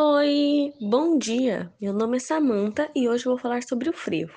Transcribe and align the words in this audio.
Oi, 0.00 0.72
bom 0.80 1.18
dia. 1.18 1.74
Meu 1.80 1.92
nome 1.92 2.18
é 2.18 2.20
Samantha 2.20 2.88
e 2.94 3.08
hoje 3.08 3.24
vou 3.24 3.36
falar 3.36 3.64
sobre 3.64 3.90
o 3.90 3.92
frevo. 3.92 4.32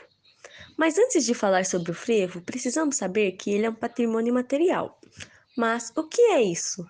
Mas 0.75 0.97
antes 0.97 1.23
de 1.23 1.35
falar 1.35 1.67
sobre 1.67 1.91
o 1.91 1.93
frevo, 1.93 2.41
precisamos 2.41 2.95
saber 2.95 3.33
que 3.33 3.51
ele 3.51 3.67
é 3.67 3.69
um 3.69 3.75
patrimônio 3.75 4.31
imaterial. 4.31 4.99
Mas 5.55 5.93
o 5.95 6.03
que 6.03 6.19
é 6.19 6.41
isso? 6.41 6.83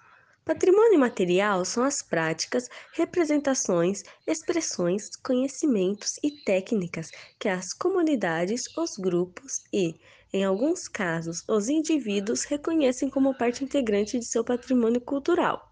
Patrimônio 0.45 0.93
imaterial 0.93 1.65
são 1.65 1.83
as 1.83 2.01
práticas, 2.01 2.69
representações, 2.93 4.03
expressões, 4.25 5.17
conhecimentos 5.17 6.17
e 6.23 6.31
técnicas 6.31 7.11
que 7.37 7.49
as 7.49 7.73
comunidades, 7.73 8.69
os 8.77 8.95
grupos 8.95 9.65
e, 9.73 9.95
em 10.31 10.45
alguns 10.45 10.87
casos, 10.87 11.43
os 11.45 11.67
indivíduos 11.67 12.45
reconhecem 12.45 13.09
como 13.09 13.37
parte 13.37 13.65
integrante 13.65 14.17
de 14.17 14.23
seu 14.23 14.45
patrimônio 14.45 15.01
cultural. 15.01 15.70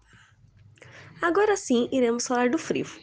Agora 1.20 1.54
sim, 1.54 1.86
iremos 1.92 2.26
falar 2.26 2.48
do 2.48 2.56
frevo. 2.56 2.98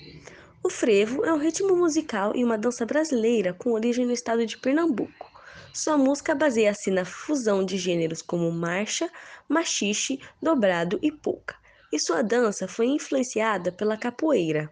O 0.63 0.71
frevo 0.71 1.23
é 1.23 1.31
um 1.31 1.37
ritmo 1.37 1.75
musical 1.75 2.35
e 2.35 2.43
uma 2.43 2.57
dança 2.57 2.83
brasileira 2.83 3.53
com 3.53 3.73
origem 3.73 4.07
no 4.07 4.11
estado 4.11 4.43
de 4.43 4.57
Pernambuco. 4.57 5.31
Sua 5.71 5.97
música 5.99 6.33
baseia-se 6.33 6.89
na 6.89 7.05
fusão 7.05 7.63
de 7.63 7.77
gêneros 7.77 8.23
como 8.23 8.51
marcha, 8.51 9.07
machixe, 9.47 10.19
dobrado 10.41 10.97
e 11.03 11.11
polca, 11.11 11.55
e 11.93 11.99
sua 11.99 12.23
dança 12.23 12.67
foi 12.67 12.87
influenciada 12.87 13.71
pela 13.71 13.95
capoeira. 13.95 14.67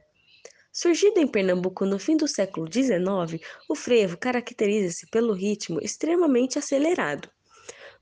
Surgido 0.73 1.19
em 1.19 1.27
Pernambuco 1.27 1.85
no 1.85 1.99
fim 1.99 2.17
do 2.17 2.27
século 2.27 2.67
XIX, 2.67 3.39
o 3.69 3.75
frevo 3.75 4.17
caracteriza-se 4.17 5.05
pelo 5.07 5.33
ritmo 5.33 5.79
extremamente 5.81 6.57
acelerado. 6.57 7.29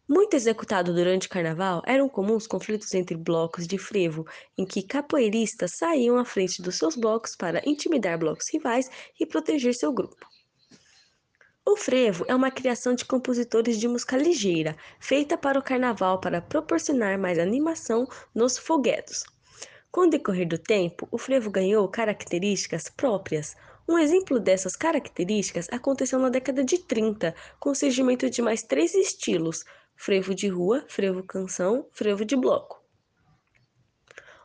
Muito 0.08 0.36
executado 0.36 0.94
durante 0.94 1.28
o 1.28 1.30
carnaval, 1.30 1.82
eram 1.86 2.10
comuns 2.10 2.46
conflitos 2.46 2.94
entre 2.94 3.16
blocos 3.16 3.66
de 3.66 3.78
frevo, 3.78 4.28
em 4.58 4.66
que 4.66 4.84
capoeiristas 4.84 5.76
saíam 5.76 6.18
à 6.18 6.26
frente 6.26 6.62
dos 6.62 6.76
seus 6.76 6.98
blocos 6.98 7.38
para 7.38 7.62
intimidar 7.66 8.20
blocos 8.20 8.50
rivais 8.52 8.90
e 9.18 9.26
proteger 9.26 9.73
seu 9.73 9.94
grupo. 9.94 10.28
O 11.66 11.78
frevo 11.78 12.26
é 12.28 12.36
uma 12.36 12.52
criação 12.52 12.94
de 12.94 13.06
compositores 13.06 13.80
de 13.80 13.88
música 13.88 14.18
ligeira, 14.18 14.76
feita 15.00 15.38
para 15.38 15.58
o 15.58 15.64
carnaval 15.64 16.20
para 16.20 16.42
proporcionar 16.42 17.17
mais 17.17 17.40
animação 17.40 18.06
nos 18.36 18.58
foguetos. 18.58 19.23
Com 19.90 20.02
o 20.02 20.10
decorrer 20.10 20.48
do 20.48 20.58
tempo, 20.58 21.08
o 21.10 21.17
frevo 21.17 21.50
ganhou 21.50 21.88
características 21.88 22.90
próprias. 22.90 23.56
Um 23.88 23.98
exemplo 23.98 24.40
dessas 24.40 24.76
características 24.76 25.70
aconteceu 25.72 26.20
na 26.20 26.30
década 26.30 26.66
de 26.66 26.80
30, 26.80 27.34
com 27.60 27.70
o 27.70 27.76
surgimento 27.76 28.30
de 28.30 28.42
mais 28.42 28.64
três 28.64 28.94
estilos: 28.94 29.64
frevo 30.04 30.36
de 30.36 30.50
rua, 30.50 30.84
frevo 30.90 31.23
canção, 31.23 31.88
frevo 31.94 32.26
de 32.26 32.36
bloco. 32.36 32.84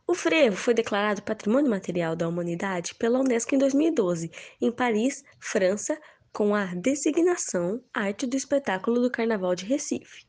O 0.06 0.14
frevo 0.14 0.56
foi 0.56 0.72
declarado 0.72 1.20
Patrimônio 1.20 1.68
Material 1.68 2.14
da 2.14 2.28
Humanidade 2.28 2.94
pela 2.94 3.18
Unesco 3.18 3.56
em 3.56 3.58
2012, 3.58 4.30
em 4.60 4.70
Paris, 4.70 5.24
França, 5.40 6.00
com 6.32 6.54
a 6.54 6.66
designação 6.66 7.82
Arte 7.92 8.24
do 8.24 8.36
Espetáculo 8.36 9.00
do 9.00 9.10
Carnaval 9.10 9.56
de 9.56 9.64
Recife. 9.64 10.28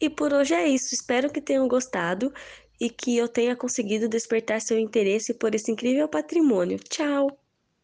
E 0.00 0.08
por 0.08 0.32
hoje 0.32 0.54
é 0.54 0.66
isso, 0.66 0.94
espero 0.94 1.30
que 1.30 1.42
tenham 1.42 1.68
gostado 1.68 2.32
e 2.80 2.88
que 2.88 3.14
eu 3.14 3.28
tenha 3.28 3.54
conseguido 3.54 4.08
despertar 4.08 4.62
seu 4.62 4.78
interesse 4.78 5.34
por 5.34 5.54
esse 5.54 5.70
incrível 5.70 6.08
patrimônio. 6.08 6.78
Tchau! 6.78 7.45